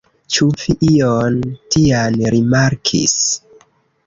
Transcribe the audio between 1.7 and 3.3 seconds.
tian rimarkis?